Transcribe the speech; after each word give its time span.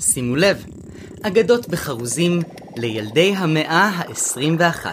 שימו 0.00 0.36
לב, 0.36 0.64
אגדות 1.22 1.68
בחרוזים 1.68 2.40
לילדי 2.76 3.34
המאה 3.36 3.88
ה-21. 3.88 4.86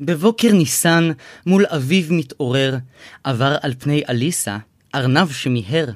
בבוקר 0.00 0.52
ניסן, 0.52 1.10
מול 1.46 1.66
אביו 1.66 2.04
מתעורר, 2.10 2.76
עבר 3.24 3.56
על 3.62 3.74
פני 3.78 4.02
אליסה, 4.08 4.58
ארנב 4.94 5.32
שמיהר. 5.32 5.90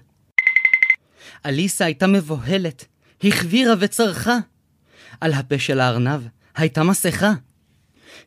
אליסה 1.46 1.84
הייתה 1.84 2.06
מבוהלת, 2.06 2.84
החבירה 3.24 3.74
וצרחה. 3.78 4.38
על 5.20 5.32
הפה 5.32 5.58
של 5.58 5.80
הארנב 5.80 6.20
הייתה 6.56 6.82
מסכה. 6.82 7.32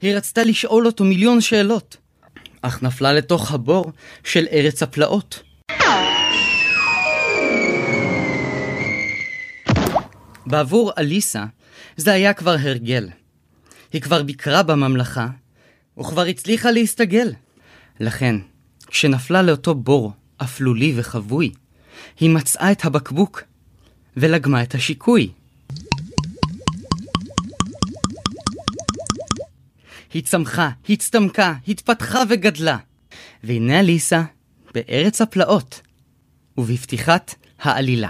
היא 0.02 0.16
רצתה 0.16 0.44
לשאול 0.44 0.86
אותו 0.86 1.04
מיליון 1.04 1.42
שאלות, 1.42 1.98
אך 2.62 2.84
נפלה 2.84 3.14
לתוך 3.14 3.52
הבור 3.52 3.92
של 4.24 4.48
ארץ 4.52 4.84
הפלאות. 4.84 5.44
בעבור 10.46 10.92
אליסה 10.98 11.46
זה 11.98 12.14
היה 12.14 12.34
כבר 12.34 12.56
הרגל. 12.62 13.10
היא 13.94 14.02
כבר 14.02 14.24
ביקרה 14.24 14.64
בממלכה, 14.64 15.28
וכבר 16.00 16.22
הצליחה 16.22 16.72
להסתגל. 16.72 17.34
לכן, 18.00 18.36
כשנפלה 18.88 19.42
לאותו 19.42 19.76
בור 19.76 20.12
אפלולי 20.38 20.94
וחבוי, 20.96 21.52
היא 22.20 22.30
מצאה 22.30 22.72
את 22.72 22.86
הבקבוק 22.86 23.44
ולגמה 24.18 24.64
את 24.64 24.76
השיקוי. 24.76 25.32
היא 30.14 30.24
צמחה, 30.24 30.70
הצטמקה, 30.90 31.54
התפתחה 31.68 32.20
וגדלה. 32.30 32.78
והנה 33.44 33.80
אליסה 33.80 34.22
בארץ 34.74 35.22
הפלאות, 35.22 35.82
ובפתיחת 36.58 37.36
העלילה. 37.62 38.10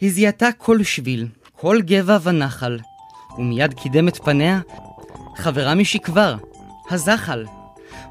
היא 0.00 0.12
זיהתה 0.12 0.48
כל 0.58 0.82
שביל, 0.82 1.26
כל 1.52 1.78
גבע 1.82 2.18
ונחל, 2.22 2.78
ומיד 3.38 3.74
קידם 3.74 4.08
את 4.08 4.16
פניה 4.16 4.60
חברה 5.36 5.74
משכבר, 5.74 6.36
הזחל. 6.90 7.46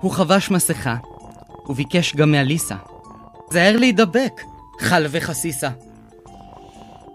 הוא 0.02 0.12
חבש 0.12 0.52
מסכה, 0.52 0.96
וביקש 1.70 2.16
גם 2.16 2.32
מאליסה. 2.32 2.76
זהר 3.52 3.78
להידבק, 3.78 4.42
חל 4.82 5.06
וחסיסה. 5.12 5.70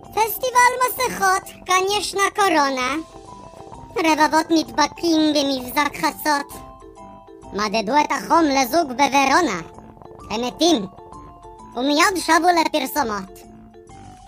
פסטיבל 0.00 0.72
מסכות, 0.88 1.66
כאן 1.66 1.82
ישנה 1.98 2.22
קורונה. 2.34 3.11
רבבות 4.06 4.46
נדבקים 4.50 5.20
במבזק 5.34 5.96
חסות. 5.96 6.52
מדדו 7.52 7.92
את 8.04 8.12
החום 8.12 8.44
לזוג 8.44 8.88
בוורונה. 8.88 9.60
הם 10.30 10.44
מתים. 10.44 10.86
ומיד 11.76 12.16
שבו 12.16 12.48
לפרסומות. 12.60 13.38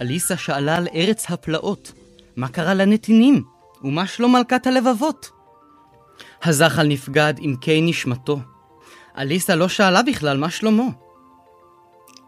אליסה 0.00 0.36
שאלה 0.36 0.76
על 0.76 0.88
ארץ 0.94 1.30
הפלאות, 1.30 1.92
מה 2.36 2.48
קרה 2.48 2.74
לנתינים, 2.74 3.44
ומה 3.84 4.06
שלום 4.06 4.32
מלכת 4.36 4.66
הלבבות. 4.66 5.30
הזחל 6.44 6.86
נפגד 6.86 7.34
עמקי 7.38 7.80
נשמתו. 7.82 8.38
אליסה 9.18 9.54
לא 9.54 9.68
שאלה 9.68 10.02
בכלל 10.02 10.36
מה 10.36 10.50
שלמה. 10.50 10.84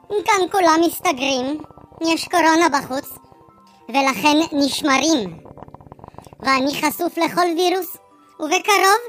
כאן 0.08 0.48
כולם 0.53 0.81
מסתגרים, 0.86 1.58
יש 2.12 2.28
קורונה 2.28 2.69
בחוץ, 2.69 3.19
ולכן 3.88 4.36
נשמרים. 4.53 5.38
ואני 6.40 6.74
חשוף 6.74 7.18
לכל 7.18 7.46
וירוס, 7.56 7.96
ובקרוב 8.40 9.00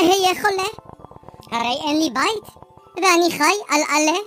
אהיה 0.00 0.34
חולה. 0.34 0.68
הרי 1.50 1.76
אין 1.88 1.98
לי 1.98 2.10
בית, 2.10 2.54
ואני 2.96 3.30
חי 3.30 3.74
על 3.74 3.80
עלה. 3.88 4.18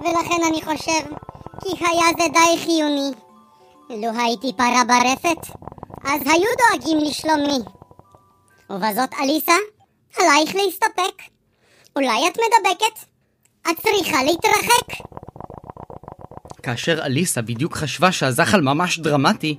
ולכן 0.00 0.44
אני 0.48 0.62
חושב 0.62 1.14
כי 1.62 1.84
היה 1.84 2.06
זה 2.18 2.24
די 2.32 2.64
חיוני. 2.64 3.10
לו 3.90 4.20
הייתי 4.20 4.52
פרה 4.56 4.82
ברפת, 4.84 5.56
אז 6.04 6.20
היו 6.24 6.50
דואגים 6.58 6.98
לשלומי. 6.98 7.58
ובזאת 8.70 9.10
אליסה, 9.20 9.52
עלייך 10.18 10.54
להסתפק. 10.54 11.22
אולי 11.96 12.28
את 12.28 12.36
מדבקת? 12.38 13.04
את 13.70 13.76
צריכה 13.80 14.22
להתרחק. 14.22 15.06
כאשר 16.62 17.04
אליסה 17.04 17.42
בדיוק 17.42 17.74
חשבה 17.74 18.12
שהזחל 18.12 18.60
ממש 18.60 18.98
דרמטי, 18.98 19.58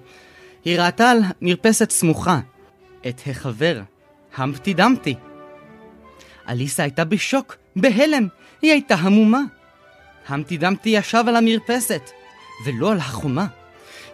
היא 0.65 0.79
ראתה 0.79 1.11
על 1.11 1.19
מרפסת 1.41 1.91
סמוכה 1.91 2.39
את 3.07 3.21
החבר, 3.27 3.81
המפטי 4.35 4.73
דמפטי. 4.73 5.15
אליסה 6.49 6.83
הייתה 6.83 7.05
בשוק, 7.05 7.55
בהלם, 7.75 8.27
היא 8.61 8.71
הייתה 8.71 8.95
המומה. 8.95 9.41
המפטי 10.27 10.57
דמפטי 10.57 10.89
ישב 10.89 11.23
על 11.27 11.35
המרפסת, 11.35 12.01
ולא 12.65 12.91
על 12.91 12.97
החומה. 12.97 13.47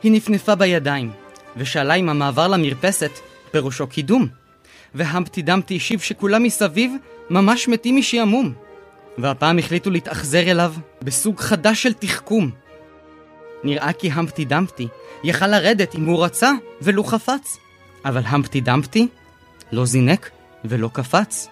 היא 0.03 0.11
נפנפה 0.11 0.55
בידיים, 0.55 1.11
ושאלה 1.57 1.93
אם 1.93 2.09
המעבר 2.09 2.47
למרפסת 2.47 3.11
פירושו 3.51 3.87
קידום. 3.87 4.27
והמפטי 4.95 5.41
דמפטי 5.41 5.75
השיב 5.75 5.99
שכולם 5.99 6.43
מסביב 6.43 6.93
ממש 7.29 7.67
מתים 7.67 7.97
משעמום. 7.97 8.53
והפעם 9.17 9.59
החליטו 9.59 9.89
להתאכזר 9.89 10.51
אליו 10.51 10.73
בסוג 11.01 11.39
חדש 11.39 11.83
של 11.83 11.93
תחכום. 11.93 12.51
נראה 13.65 13.93
כי 13.93 14.11
המפטי 14.11 14.45
דמפטי 14.45 14.87
יכל 15.23 15.47
לרדת 15.47 15.95
אם 15.95 16.05
הוא 16.05 16.23
רצה 16.23 16.51
ולו 16.81 17.03
חפץ. 17.03 17.57
אבל 18.05 18.21
המפטי 18.25 18.61
דמפטי 18.61 19.07
לא 19.71 19.85
זינק 19.85 20.29
ולא 20.65 20.89
קפץ. 20.93 21.47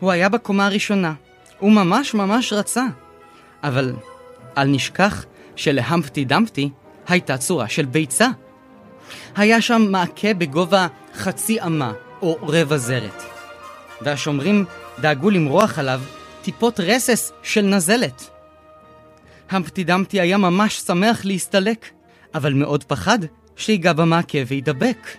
הוא 0.00 0.10
היה 0.10 0.28
בקומה 0.28 0.66
הראשונה, 0.66 1.12
הוא 1.58 1.72
ממש 1.72 2.14
ממש 2.14 2.52
רצה. 2.52 2.84
אבל 3.62 3.94
אל 4.58 4.64
נשכח 4.64 5.24
שלהמפטי 5.56 6.24
דמפטי 6.24 6.70
הייתה 7.08 7.38
צורה 7.38 7.68
של 7.68 7.84
ביצה. 7.84 8.28
היה 9.36 9.60
שם 9.60 9.86
מעקה 9.90 10.34
בגובה 10.34 10.86
חצי 11.14 11.60
אמה 11.60 11.92
או 12.22 12.38
רבע 12.42 12.76
זרת. 12.76 13.22
והשומרים 14.00 14.64
דאגו 15.00 15.30
למרוח 15.30 15.78
עליו 15.78 16.00
טיפות 16.42 16.80
רסס 16.80 17.32
של 17.42 17.62
נזלת. 17.62 18.30
המפטי 19.54 19.84
דמפטי 19.84 20.20
היה 20.20 20.36
ממש 20.36 20.78
שמח 20.78 21.24
להסתלק, 21.24 21.90
אבל 22.34 22.52
מאוד 22.52 22.84
פחד 22.84 23.18
שיגע 23.56 23.92
במעקה 23.92 24.38
וידבק. 24.46 25.16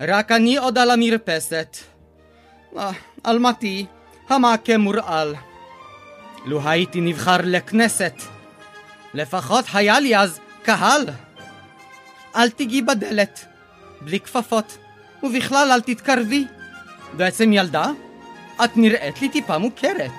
רק 0.00 0.32
אני 0.32 0.56
עוד 0.56 0.78
על 0.78 0.90
המרפסת. 0.90 1.76
אה, 2.76 2.90
על 3.24 3.38
מתי, 3.38 3.86
המעקה 4.28 4.78
מורעל. 4.78 5.34
לו 6.44 6.68
הייתי 6.68 7.00
נבחר 7.00 7.36
לכנסת, 7.44 8.14
לפחות 9.14 9.64
היה 9.72 10.00
לי 10.00 10.16
אז 10.16 10.40
קהל. 10.62 11.06
אל 12.36 12.50
תיגעי 12.50 12.82
בדלת, 12.82 13.46
בלי 14.00 14.20
כפפות, 14.20 14.78
ובכלל 15.22 15.72
אל 15.72 15.80
תתקרבי. 15.80 16.44
בעצם 17.16 17.52
ילדה, 17.52 17.86
את 18.64 18.76
נראית 18.76 19.22
לי 19.22 19.28
טיפה 19.28 19.58
מוכרת. 19.58 20.10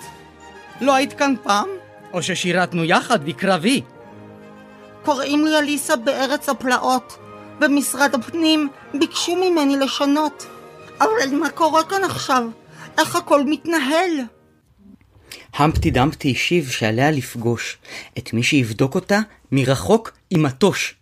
לא 0.81 0.95
היית 0.95 1.13
כאן 1.13 1.33
פעם? 1.43 1.80
או 2.13 2.23
ששירתנו 2.23 2.83
יחד 2.83 3.25
בקרבי? 3.25 3.81
קוראים 5.05 5.45
לי 5.45 5.57
אליסה 5.57 5.95
בארץ 5.95 6.49
הפלאות. 6.49 7.17
במשרד 7.59 8.15
הפנים 8.15 8.69
ביקשו 8.99 9.35
ממני 9.35 9.77
לשנות. 9.77 10.47
אבל 10.99 11.35
מה 11.39 11.49
קורה 11.49 11.83
כאן 11.83 12.03
עכשיו? 12.03 12.43
איך 12.97 13.15
הכל 13.15 13.43
מתנהל? 13.45 14.11
המפטי 15.53 15.91
דמפטי 15.91 16.31
השיב 16.31 16.69
שעליה 16.69 17.11
לפגוש 17.11 17.77
את 18.17 18.33
מי 18.33 18.43
שיבדוק 18.43 18.95
אותה 18.95 19.19
מרחוק 19.51 20.11
עם 20.29 20.43
מטוש. 20.43 20.95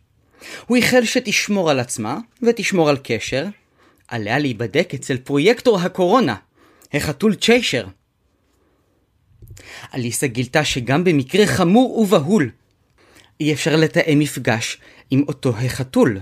הוא 0.68 0.78
איחל 0.78 1.06
שתשמור 1.06 1.70
על 1.70 1.80
עצמה 1.80 2.18
ותשמור 2.44 2.90
על 2.90 2.98
קשר. 3.04 3.46
עליה 4.08 4.40
להיבדק 4.40 4.92
אצל 4.94 5.18
פרויקטור 5.18 5.80
הקורונה, 5.80 6.36
החתול 6.94 7.36
צ'יישר. 7.36 7.86
אליסה 9.94 10.28
גילתה 10.28 10.66
שגם 10.66 11.04
במקרה 11.04 11.46
חמור 11.46 11.98
ובהול, 12.00 12.50
אי 13.40 13.54
אפשר 13.54 13.76
לתאם 13.76 14.20
מפגש 14.20 14.78
עם 15.12 15.24
אותו 15.28 15.50
החתול. 15.50 16.20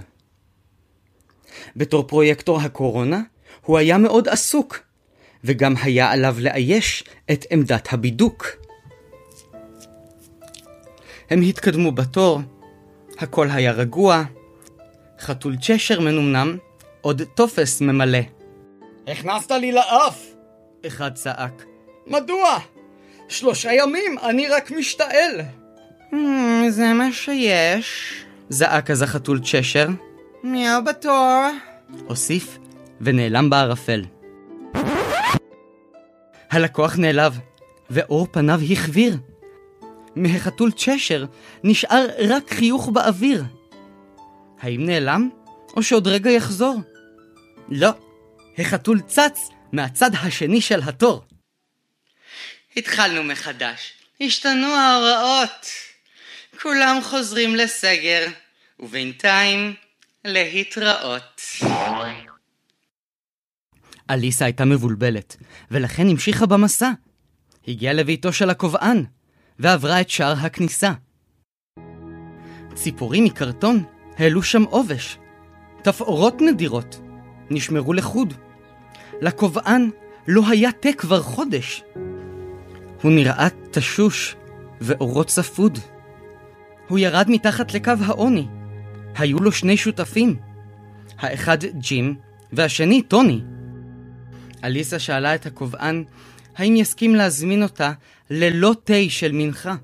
בתור 1.76 2.04
פרויקטור 2.08 2.62
הקורונה, 2.62 3.22
הוא 3.62 3.78
היה 3.78 3.98
מאוד 3.98 4.28
עסוק, 4.28 4.80
וגם 5.44 5.74
היה 5.82 6.12
עליו 6.12 6.36
לאייש 6.40 7.04
את 7.32 7.46
עמדת 7.50 7.94
הבידוק. 7.94 8.48
הם 11.30 11.42
התקדמו 11.42 11.92
בתור, 11.92 12.42
הכל 13.18 13.48
היה 13.52 13.72
רגוע, 13.72 14.24
חתול 15.20 15.56
צ'שר 15.62 16.00
מנומנם, 16.00 16.58
עוד 17.02 17.22
טופס 17.36 17.82
ממלא. 17.82 18.20
הכנסת 19.08 19.52
לי 19.52 19.72
לאף! 19.72 20.26
אחד 20.88 21.14
צעק. 21.14 21.66
מדוע? 22.08 22.60
שלושה 23.28 23.74
ימים 23.74 24.16
אני 24.24 24.48
רק 24.48 24.72
משתעל. 24.72 25.42
Hmm, 26.12 26.16
זה 26.70 26.94
מה 26.94 27.12
שיש. 27.12 28.14
זעק 28.50 28.92
אז 28.92 29.02
החתול 29.02 29.40
צ'שר, 29.44 29.88
מי 30.44 30.68
הבתור? 30.70 31.46
הוסיף 32.08 32.58
ונעלם 33.02 33.50
בערפל. 33.50 34.06
הלקוח 36.52 36.98
נעלב, 36.98 37.40
ואור 37.90 38.28
פניו 38.32 38.60
החביר. 38.72 39.18
מהחתול 40.16 40.72
צ'שר 40.72 41.26
נשאר 41.64 42.06
רק 42.30 42.54
חיוך 42.54 42.90
באוויר. 42.90 43.44
האם 44.62 44.86
נעלם, 44.86 45.30
או 45.76 45.84
שעוד 45.84 46.08
רגע 46.08 46.30
יחזור? 46.30 46.76
לא, 47.70 47.90
החתול 48.58 49.00
צץ 49.00 49.50
מהצד 49.72 50.12
השני 50.16 50.62
של 50.62 50.82
התור. 50.86 51.22
התחלנו 52.78 53.24
מחדש, 53.24 53.94
השתנו 54.22 54.68
ההוראות. 54.68 55.68
כולם 56.62 57.00
חוזרים 57.04 57.56
לסגר, 57.56 58.28
ובינתיים 58.80 59.74
להתראות. 60.26 61.42
אליסה 64.10 64.46
הייתה 64.46 64.66
מבולבלת, 64.66 65.36
ולכן 65.72 66.10
המשיכה 66.10 66.46
במסע. 66.46 66.92
הגיעה 67.68 67.94
לביתו 67.94 68.34
של 68.34 68.50
הקובען, 68.50 69.04
ועברה 69.60 70.02
את 70.02 70.10
שער 70.10 70.34
הכניסה. 70.42 70.92
ציפורים 72.74 73.24
מקרטון 73.24 73.84
העלו 74.18 74.44
שם 74.44 74.64
עובש. 74.64 75.18
תפאורות 75.84 76.42
נדירות 76.42 77.00
נשמרו 77.50 77.94
לחוד. 77.94 78.34
לקובען 79.22 79.90
לא 80.28 80.42
היה 80.50 80.72
תה 80.72 80.90
כבר 80.98 81.22
חודש. 81.22 81.84
הוא 83.02 83.12
נראה 83.12 83.48
תשוש 83.72 84.36
ואורו 84.82 85.24
צפוד. 85.24 85.80
הוא 86.88 87.00
ירד 87.00 87.26
מתחת 87.30 87.74
לקו 87.74 87.92
העוני. 88.06 88.48
היו 89.16 89.38
לו 89.40 89.52
שני 89.52 89.78
שותפים. 89.78 90.36
האחד 91.18 91.58
ג'ים 91.64 92.16
והשני 92.54 93.02
טוני. 93.02 93.42
אליסה 94.64 95.00
שאלה 95.00 95.36
את 95.36 95.46
הקובען 95.46 96.04
האם 96.56 96.76
יסכים 96.76 97.16
להזמין 97.16 97.64
אותה 97.64 97.92
ללא 98.30 98.76
תה 98.84 98.94
של 99.10 99.32
מנחה. 99.32 99.76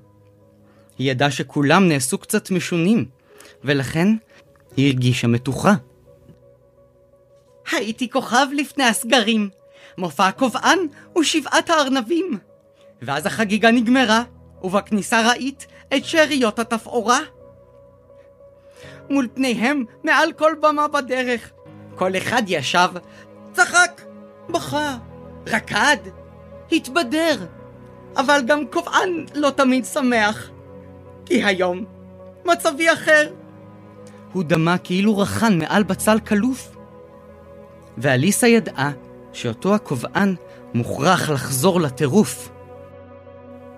היא 0.98 1.10
ידעה 1.10 1.30
שכולם 1.30 1.88
נעשו 1.88 2.18
קצת 2.18 2.50
משונים, 2.50 3.04
ולכן 3.64 4.08
היא 4.76 4.92
הרגישה 4.92 5.26
מתוחה. 5.26 5.74
הייתי 7.72 8.10
כוכב 8.10 8.46
לפני 8.56 8.84
הסגרים, 8.84 9.48
מופע 9.98 10.26
הקובען 10.26 10.78
ושבעת 11.18 11.70
הארנבים. 11.70 12.38
ואז 13.02 13.26
החגיגה 13.26 13.70
נגמרה, 13.70 14.22
ובכניסה 14.62 15.28
ראית 15.28 15.66
את 15.96 16.04
שאריות 16.04 16.58
התפאורה. 16.58 17.18
מול 19.10 19.28
פניהם, 19.34 19.84
מעל 20.04 20.32
כל 20.32 20.52
במה 20.60 20.88
בדרך, 20.88 21.50
כל 21.94 22.16
אחד 22.16 22.42
ישב, 22.46 22.88
צחק, 23.52 24.02
בכה, 24.48 24.96
רקד, 25.46 25.96
התבדר. 26.72 27.46
אבל 28.16 28.40
גם 28.46 28.66
קובען 28.66 29.24
לא 29.34 29.50
תמיד 29.50 29.84
שמח, 29.84 30.50
כי 31.26 31.44
היום 31.44 31.84
מצבי 32.44 32.92
אחר. 32.92 33.32
הוא 34.32 34.44
דמה 34.44 34.78
כאילו 34.78 35.18
רחן 35.18 35.58
מעל 35.58 35.82
בצל 35.82 36.20
כלוף. 36.20 36.76
ואליסה 37.98 38.48
ידעה 38.48 38.90
שאותו 39.32 39.74
הקובען 39.74 40.34
מוכרח 40.74 41.30
לחזור 41.30 41.80
לטירוף. 41.80 42.53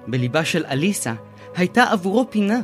בליבה 0.08 0.44
של 0.44 0.64
אליסה 0.66 1.14
הייתה 1.56 1.84
עבורו 1.84 2.26
פינה, 2.30 2.60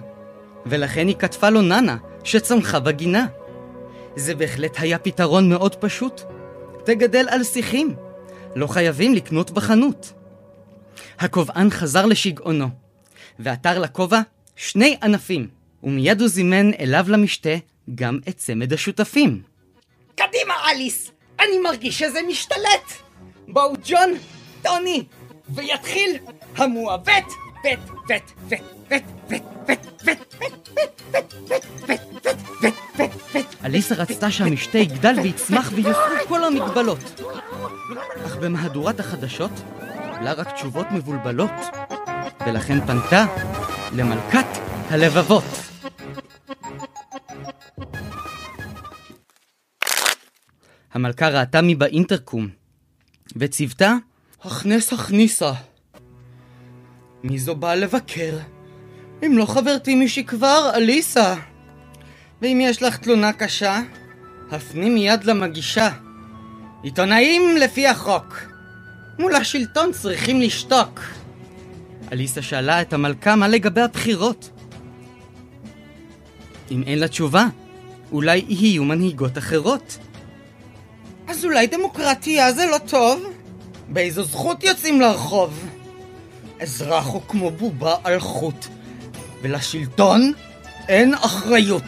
ולכן 0.67 1.07
היא 1.07 1.17
כתבה 1.17 1.51
לו 1.51 1.63
ננה 1.63 1.97
שצמחה 2.25 2.81
בגינה. 2.81 3.27
זה 4.17 4.35
בהחלט 4.35 4.77
היה 4.79 4.99
פתרון 4.99 5.49
מאוד 5.49 5.75
פשוט. 5.75 6.23
תגדל 6.85 7.27
על 7.31 7.45
שיחים, 7.45 7.95
לא 8.55 8.67
חייבים 8.67 9.15
לקנות 9.15 9.51
בחנות. 9.51 10.13
הקובען 11.19 11.71
חזר 11.71 12.07
לשגעונו, 12.07 12.69
ועתר 13.39 13.79
לכובע 13.79 14.21
שני 14.57 14.97
ענפים, 15.03 15.49
ומיד 15.83 16.21
הוא 16.21 16.29
זימן 16.29 16.71
אליו 16.81 17.07
למשתה 17.09 17.55
גם 17.95 18.19
את 18.29 18.37
צמד 18.37 18.73
השותפים. 18.73 19.43
קדימה, 20.15 20.55
אליס! 20.71 21.11
אני 21.41 21.59
מרגיש 21.59 21.99
שזה 21.99 22.21
משתלט! 22.29 22.93
בואו 23.49 23.73
ג'ון, 23.85 24.15
טוני, 24.63 25.05
ויתחיל 25.55 26.19
המועוות 26.57 27.25
וט 27.65 27.91
וט 28.11 28.33
וט 28.49 28.63
וט 28.91 29.03
וט 29.29 29.43
וט 30.07 30.23
וט 33.35 33.55
אליסה 33.65 33.95
רצתה 33.95 34.31
שהמשתה 34.31 34.79
יגדל 34.79 35.15
ויצמח 35.23 35.73
ויוכלו 35.75 36.29
כל 36.29 36.45
המגבלות. 36.45 37.21
אך 38.27 38.37
במהדורת 38.37 39.01
החדשות 39.01 39.51
קיבלה 40.23 40.43
רק 40.43 40.55
תשובות 40.55 40.87
מבולבלות, 40.91 41.51
ולכן 42.47 42.87
פנתה 42.87 43.25
למלכת 43.93 44.47
הלבבות. 44.91 45.45
המלכה 50.93 51.29
ראתה 51.29 51.61
מבאינטרקום, 51.63 52.49
וצוותה 53.37 53.95
הכנס 54.45 54.93
הכניסה. 54.93 55.53
מי 57.25 57.39
זו 57.39 57.55
באה 57.55 57.75
לבקר? 57.75 58.39
אם 59.27 59.39
לא 59.39 59.47
חברתי 59.47 59.95
משכבר, 59.95 60.71
אליסה. 60.75 61.35
ואם 62.43 62.59
יש 62.63 62.83
לך 62.83 62.97
תלונה 62.97 63.33
קשה, 63.33 63.81
הפני 64.51 64.91
מיד 64.91 65.25
למגישה. 65.25 65.91
עיתונאים 66.83 67.57
לפי 67.57 67.87
החוק. 67.87 68.39
מול 69.19 69.35
השלטון 69.35 69.93
צריכים 69.93 70.41
לשתוק. 70.41 71.01
אליסה 72.13 72.43
שאלה 72.43 72.83
את 72.83 72.93
המלכה 72.93 73.37
מה 73.37 73.49
לגבי 73.49 73.81
הבחירות. 73.81 74.51
אם 76.71 76.83
אין 76.87 76.99
לה 76.99 77.09
תשובה, 77.09 77.47
אולי 78.13 78.45
יהיו 78.49 78.85
מנהיגות 78.85 79.39
אחרות. 79.39 79.99
אז 81.29 81.45
אולי 81.45 81.67
דמוקרטיה 81.67 82.53
זה 82.53 82.67
לא 82.67 82.79
טוב? 82.79 83.32
באיזו 83.93 84.25
זכות 84.25 84.65
יוצאים 84.65 85.01
לרחוב? 85.01 85.69
אזרח 86.61 87.07
הוא 87.07 87.23
כמו 87.29 87.51
בובה 87.51 87.97
על 88.05 88.21
חוט, 88.21 88.67
ולשלטון 89.43 90.33
אין 90.89 91.15
אחריות. 91.15 91.85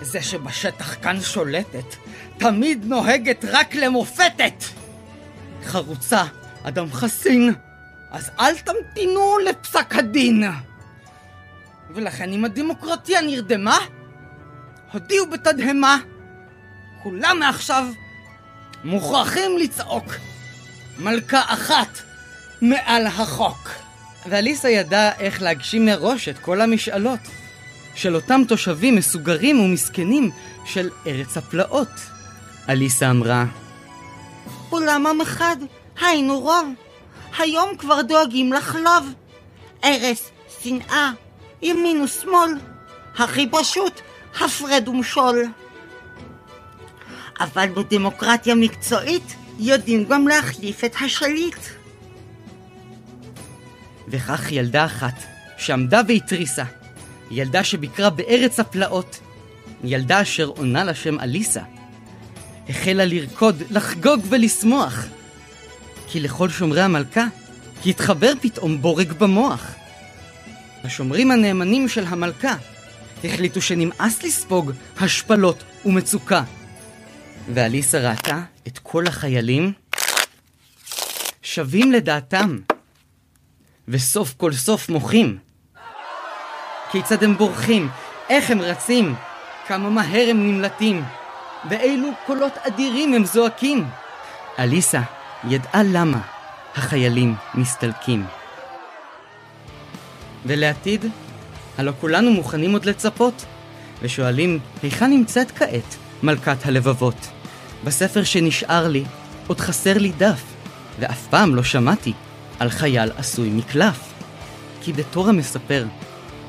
זה 0.00 0.22
שבשטח 0.22 1.02
כאן 1.02 1.20
שולטת, 1.20 1.96
תמיד 2.38 2.84
נוהגת 2.84 3.44
רק 3.48 3.74
למופתת! 3.74 4.64
חרוצה, 5.64 6.24
אדם 6.62 6.92
חסין, 6.92 7.54
אז 8.10 8.30
אל 8.40 8.58
תמתינו 8.58 9.38
לפסק 9.38 9.94
הדין. 9.94 10.44
ולכן 11.90 12.32
אם 12.32 12.44
הדמוקרטיה 12.44 13.20
נרדמה, 13.20 13.78
הודיעו 14.92 15.30
בתדהמה, 15.30 15.98
כולם 17.02 17.36
מעכשיו 17.40 17.86
מוכרחים 18.84 19.58
לצעוק 19.58 20.04
מלכה 20.98 21.42
אחת 21.46 21.98
מעל 22.62 23.06
החוק. 23.06 23.70
ואליסה 24.26 24.70
ידעה 24.70 25.10
איך 25.18 25.42
להגשים 25.42 25.86
מראש 25.86 26.28
את 26.28 26.38
כל 26.38 26.60
המשאלות 26.60 27.20
של 27.94 28.14
אותם 28.14 28.42
תושבים 28.48 28.96
מסוגרים 28.96 29.60
ומסכנים 29.60 30.30
של 30.64 30.90
ארץ 31.06 31.36
הפלאות. 31.36 31.88
אליסה 32.68 33.10
אמרה, 33.10 33.44
אולם 34.72 35.06
עם 35.06 35.20
אחד, 35.20 35.56
היינו 36.00 36.40
רוב. 36.40 36.68
היום 37.38 37.76
כבר 37.76 38.02
דואגים 38.02 38.52
לחלוב. 38.52 39.12
ארס, 39.84 40.30
שנאה, 40.62 41.10
ימין 41.62 42.00
ושמאל. 42.00 42.50
הכי 43.18 43.48
פשוט, 43.50 44.00
הפרד 44.40 44.88
ומשול. 44.88 45.44
אבל 47.40 47.68
בדמוקרטיה 47.74 48.54
מקצועית 48.54 49.36
יודעים 49.58 50.04
גם 50.04 50.28
להחליף 50.28 50.84
את 50.84 50.94
השליט. 51.00 51.58
וכך 54.08 54.52
ילדה 54.52 54.84
אחת, 54.84 55.24
שעמדה 55.56 56.00
והתריסה, 56.08 56.64
ילדה 57.30 57.64
שביקרה 57.64 58.10
בארץ 58.10 58.60
הפלאות, 58.60 59.20
ילדה 59.84 60.22
אשר 60.22 60.46
עונה 60.46 60.84
לשם 60.84 61.20
אליסה, 61.20 61.62
החלה 62.68 63.04
לרקוד, 63.04 63.62
לחגוג 63.70 64.20
ולשמוח. 64.28 65.06
כי 66.08 66.20
לכל 66.20 66.48
שומרי 66.48 66.82
המלכה 66.82 67.26
התחבר 67.86 68.32
פתאום 68.40 68.82
בורג 68.82 69.12
במוח. 69.12 69.74
השומרים 70.84 71.30
הנאמנים 71.30 71.88
של 71.88 72.04
המלכה 72.06 72.56
החליטו 73.24 73.62
שנמאס 73.62 74.22
לספוג 74.22 74.72
השפלות 75.00 75.64
ומצוקה. 75.84 76.42
ואליסה 77.48 78.10
ראתה 78.10 78.42
את 78.66 78.78
כל 78.78 79.06
החיילים 79.06 79.72
שווים 81.42 81.92
לדעתם, 81.92 82.58
וסוף 83.88 84.34
כל 84.36 84.52
סוף 84.52 84.88
מוחים. 84.88 85.38
כיצד 86.90 87.24
הם 87.24 87.36
בורחים, 87.36 87.88
איך 88.30 88.50
הם 88.50 88.60
רצים, 88.60 89.14
כמה 89.66 89.90
מהר 89.90 90.30
הם 90.30 90.46
נמלטים. 90.46 91.04
ואילו 91.70 92.08
קולות 92.26 92.52
אדירים 92.58 93.14
הם 93.14 93.24
זועקים. 93.24 93.86
אליסה 94.58 95.00
ידעה 95.48 95.82
למה, 95.82 96.20
החיילים 96.74 97.34
מסתלקים. 97.54 98.26
ולעתיד, 100.46 101.04
הלא 101.78 101.92
כולנו 102.00 102.30
מוכנים 102.30 102.72
עוד 102.72 102.84
לצפות, 102.84 103.44
ושואלים 104.02 104.58
היכן 104.82 105.10
נמצאת 105.10 105.50
כעת 105.50 106.03
מלכת 106.24 106.66
הלבבות. 106.66 107.28
בספר 107.84 108.24
שנשאר 108.24 108.88
לי, 108.88 109.04
עוד 109.46 109.60
חסר 109.60 109.98
לי 109.98 110.12
דף, 110.18 110.42
ואף 110.98 111.26
פעם 111.26 111.54
לא 111.54 111.62
שמעתי 111.62 112.12
על 112.58 112.70
חייל 112.70 113.10
עשוי 113.16 113.50
מקלף. 113.50 114.12
כי 114.82 114.92
בתור 114.92 115.28
המספר, 115.28 115.86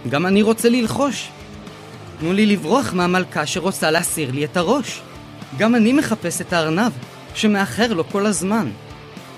גם 0.09 0.25
אני 0.25 0.41
רוצה 0.41 0.69
ללחוש. 0.69 1.29
תנו 2.19 2.33
לי 2.33 2.45
לברוח 2.45 2.93
מהמלכה 2.93 3.45
שרוצה 3.45 3.91
להסיר 3.91 4.31
לי 4.31 4.45
את 4.45 4.57
הראש. 4.57 5.01
גם 5.57 5.75
אני 5.75 5.93
מחפש 5.93 6.41
את 6.41 6.53
הארנב, 6.53 6.91
שמאחר 7.33 7.93
לו 7.93 8.09
כל 8.09 8.25
הזמן. 8.25 8.69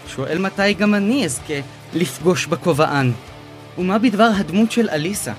שואל 0.08 0.38
מתי 0.38 0.74
גם 0.74 0.96
אני 0.96 1.26
אזכה 1.26 1.60
לפגוש 1.94 2.46
בכובען. 2.46 3.12
ומה 3.78 3.98
בדבר 3.98 4.30
הדמות 4.36 4.72
של 4.72 4.90
אליסה? 4.90 5.34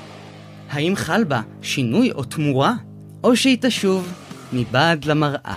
האם 0.71 0.97
חל 0.97 1.25
בה 1.25 1.41
שינוי 1.63 2.13
או 2.13 2.25
תמורה? 2.25 2.75
או 3.25 3.37
שהיא 3.37 3.59
תשוב 3.61 4.13
מבעד 4.53 5.05
למראה? 5.05 5.55